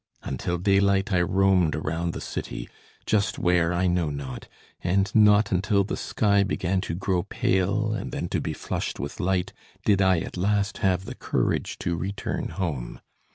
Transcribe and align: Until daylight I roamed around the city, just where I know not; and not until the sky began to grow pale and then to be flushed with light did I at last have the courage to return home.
Until 0.23 0.57
daylight 0.57 1.13
I 1.13 1.21
roamed 1.21 1.75
around 1.75 2.13
the 2.13 2.21
city, 2.21 2.67
just 3.05 3.37
where 3.37 3.71
I 3.71 3.85
know 3.85 4.09
not; 4.09 4.47
and 4.83 5.13
not 5.13 5.51
until 5.51 5.83
the 5.83 5.95
sky 5.95 6.41
began 6.41 6.81
to 6.89 6.95
grow 6.95 7.21
pale 7.21 7.93
and 7.93 8.11
then 8.11 8.27
to 8.29 8.41
be 8.41 8.53
flushed 8.53 8.99
with 8.99 9.19
light 9.19 9.53
did 9.85 10.01
I 10.01 10.17
at 10.21 10.37
last 10.37 10.79
have 10.79 11.05
the 11.05 11.13
courage 11.13 11.77
to 11.85 11.95
return 11.95 12.49
home. 12.49 12.99